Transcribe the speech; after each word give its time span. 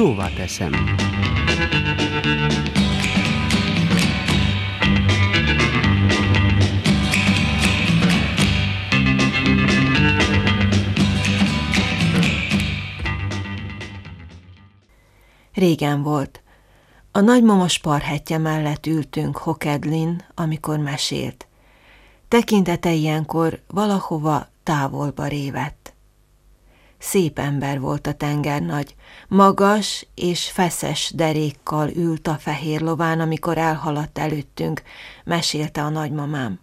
Szóvá 0.00 0.28
teszem. 0.28 0.72
Régen 15.54 16.02
volt. 16.02 16.42
A 17.12 17.20
nagymama 17.20 17.68
sparhetje 17.68 18.38
mellett 18.38 18.86
ültünk 18.86 19.36
Hokedlin, 19.36 20.24
amikor 20.34 20.78
mesélt. 20.78 21.46
Tekintete 22.28 22.92
ilyenkor 22.92 23.60
valahova 23.66 24.48
távolba 24.62 25.26
révett. 25.26 25.79
Szép 27.02 27.38
ember 27.38 27.80
volt 27.80 28.06
a 28.06 28.12
tengernagy, 28.12 28.94
magas 29.28 30.06
és 30.14 30.50
feszes 30.50 31.12
derékkal 31.14 31.88
ült 31.88 32.28
a 32.28 32.34
fehér 32.34 32.80
lován, 32.80 33.20
amikor 33.20 33.58
elhaladt 33.58 34.18
előttünk, 34.18 34.82
mesélte 35.24 35.82
a 35.82 35.88
nagymamám. 35.88 36.60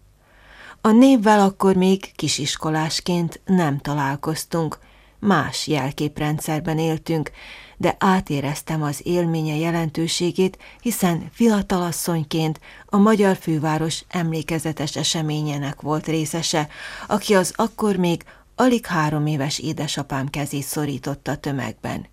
A 0.82 0.92
névvel 0.92 1.40
akkor 1.40 1.76
még 1.76 2.12
kisiskolásként 2.16 3.42
nem 3.46 3.78
találkoztunk, 3.78 4.80
más 5.20 5.68
jelképrendszerben 5.68 6.78
éltünk, 6.80 7.32
de 7.78 7.96
átéreztem 8.00 8.84
az 8.84 9.00
élménye 9.04 9.56
jelentőségét, 9.56 10.58
hiszen 10.82 11.30
fiatalasszonyként 11.32 12.60
a 12.86 12.98
magyar 12.98 13.36
főváros 13.36 14.04
emlékezetes 14.08 14.96
eseményének 14.96 15.82
volt 15.82 16.08
részese, 16.08 16.68
aki 17.08 17.36
az 17.36 17.54
akkor 17.56 17.96
még 17.96 18.24
alig 18.60 18.86
három 18.86 19.26
éves 19.26 19.60
édesapám 19.60 20.28
kezét 20.28 20.64
szorította 20.64 21.36
tömegben. 21.36 22.06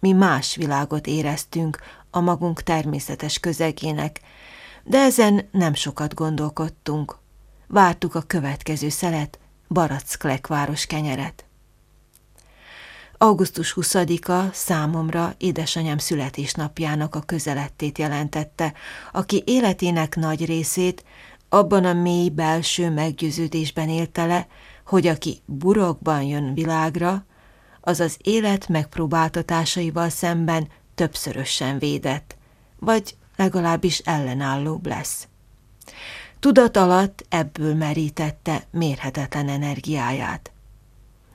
Mi 0.00 0.12
más 0.12 0.56
világot 0.56 1.06
éreztünk 1.06 1.78
a 2.10 2.20
magunk 2.20 2.62
természetes 2.62 3.38
közegének, 3.38 4.20
de 4.84 4.98
ezen 4.98 5.48
nem 5.50 5.74
sokat 5.74 6.14
gondolkodtunk. 6.14 7.18
Vártuk 7.66 8.14
a 8.14 8.20
következő 8.20 8.88
szelet, 8.88 9.38
Baracklek 9.68 10.46
város 10.46 10.86
kenyeret. 10.86 11.44
Augusztus 13.18 13.74
20-a 13.76 14.52
számomra 14.52 15.34
édesanyám 15.38 15.98
születésnapjának 15.98 17.14
a 17.14 17.20
közelettét 17.20 17.98
jelentette, 17.98 18.72
aki 19.12 19.42
életének 19.46 20.16
nagy 20.16 20.44
részét 20.44 21.04
abban 21.48 21.84
a 21.84 21.92
mély 21.92 22.28
belső 22.28 22.90
meggyőződésben 22.90 23.88
élte 23.88 24.26
le, 24.26 24.46
hogy 24.86 25.06
aki 25.06 25.40
burokban 25.44 26.22
jön 26.22 26.54
világra, 26.54 27.24
az 27.80 28.00
az 28.00 28.16
élet 28.22 28.68
megpróbáltatásaival 28.68 30.08
szemben 30.08 30.68
többszörösen 30.94 31.78
védett, 31.78 32.36
vagy 32.78 33.16
legalábbis 33.36 33.98
ellenállóbb 33.98 34.86
lesz. 34.86 35.28
Tudat 36.40 36.76
alatt 36.76 37.24
ebből 37.28 37.74
merítette 37.74 38.66
mérhetetlen 38.70 39.48
energiáját. 39.48 40.52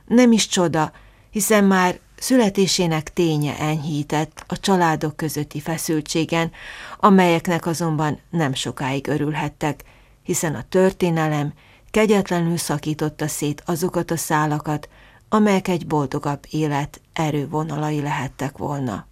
Nem 0.06 0.32
is 0.32 0.48
csoda, 0.48 0.92
hiszen 1.30 1.64
már 1.64 2.00
születésének 2.16 3.14
ténye 3.14 3.60
enyhített 3.60 4.44
a 4.48 4.60
családok 4.60 5.16
közötti 5.16 5.60
feszültségen, 5.60 6.52
amelyeknek 7.00 7.66
azonban 7.66 8.20
nem 8.30 8.54
sokáig 8.54 9.08
örülhettek, 9.08 9.84
hiszen 10.24 10.56
a 10.56 10.66
történelem 10.70 11.54
kegyetlenül 11.98 12.58
szakította 12.58 13.28
szét 13.28 13.64
azokat 13.66 14.12
a 14.12 14.18
szálakat, 14.18 14.90
amelyek 15.30 15.68
egy 15.68 15.88
boldogabb 15.88 16.46
élet 16.50 17.02
erővonalai 17.14 18.02
lehettek 18.02 18.58
volna. 18.58 19.08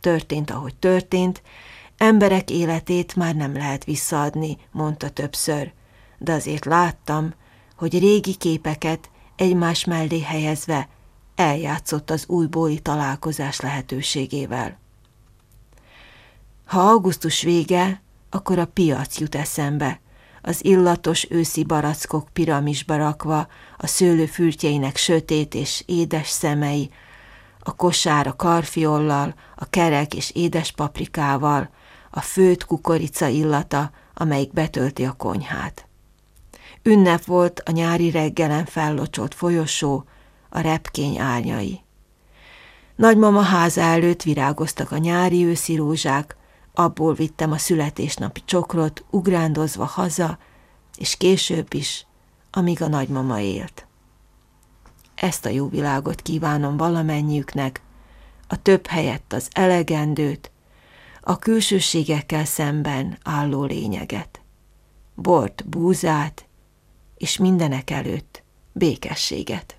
Történt, 0.00 0.50
ahogy 0.50 0.74
történt, 0.74 1.42
emberek 1.96 2.50
életét 2.50 3.16
már 3.16 3.34
nem 3.34 3.52
lehet 3.52 3.84
visszaadni, 3.84 4.56
mondta 4.70 5.08
többször, 5.08 5.72
de 6.18 6.32
azért 6.32 6.64
láttam, 6.64 7.34
hogy 7.76 7.98
régi 7.98 8.34
képeket 8.34 9.10
egymás 9.36 9.84
mellé 9.84 10.20
helyezve 10.20 10.88
eljátszott 11.34 12.10
az 12.10 12.24
újbóli 12.28 12.78
találkozás 12.78 13.60
lehetőségével. 13.60 14.78
Ha 16.64 16.80
augusztus 16.80 17.42
vége, 17.42 18.02
akkor 18.30 18.58
a 18.58 18.66
piac 18.66 19.18
jut 19.18 19.34
eszembe, 19.34 20.00
az 20.48 20.64
illatos 20.64 21.26
őszi 21.30 21.64
barackok 21.64 22.28
piramisba 22.32 22.96
rakva, 22.96 23.46
a 23.76 23.86
szőlő 23.86 24.26
fürtjeinek 24.26 24.96
sötét 24.96 25.54
és 25.54 25.82
édes 25.86 26.28
szemei, 26.28 26.90
a 27.58 27.76
kosár 27.76 28.26
a 28.26 28.36
karfiollal, 28.36 29.34
a 29.56 29.68
kerek 29.70 30.14
és 30.14 30.30
édes 30.30 30.72
paprikával, 30.72 31.70
a 32.10 32.20
főt 32.20 32.64
kukorica 32.64 33.26
illata, 33.26 33.90
amelyik 34.14 34.52
betölti 34.52 35.04
a 35.04 35.12
konyhát. 35.12 35.86
Ünnep 36.82 37.24
volt 37.24 37.62
a 37.64 37.70
nyári 37.70 38.10
reggelen 38.10 38.64
fellocsolt 38.64 39.34
folyosó, 39.34 40.04
a 40.48 40.60
repkény 40.60 41.18
árnyai. 41.18 41.80
Nagymama 42.96 43.42
háza 43.42 43.80
előtt 43.80 44.22
virágoztak 44.22 44.92
a 44.92 44.96
nyári 44.96 45.44
őszi 45.44 45.76
rózsák, 45.76 46.36
abból 46.78 47.14
vittem 47.14 47.52
a 47.52 47.58
születésnapi 47.58 48.42
csokrot, 48.44 49.04
ugrándozva 49.10 49.84
haza, 49.84 50.38
és 50.96 51.16
később 51.16 51.74
is, 51.74 52.06
amíg 52.50 52.82
a 52.82 52.88
nagymama 52.88 53.40
élt. 53.40 53.86
Ezt 55.14 55.44
a 55.44 55.48
jó 55.48 55.68
világot 55.68 56.22
kívánom 56.22 56.76
valamennyiüknek, 56.76 57.82
a 58.48 58.62
több 58.62 58.86
helyett 58.86 59.32
az 59.32 59.48
elegendőt, 59.52 60.50
a 61.20 61.38
külsőségekkel 61.38 62.44
szemben 62.44 63.18
álló 63.22 63.64
lényeget, 63.64 64.40
bort, 65.14 65.68
búzát, 65.68 66.46
és 67.16 67.38
mindenek 67.38 67.90
előtt 67.90 68.42
békességet. 68.72 69.78